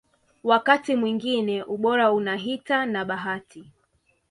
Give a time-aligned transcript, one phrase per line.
[0.43, 3.65] Wakati mwingine ubora unahita na bahati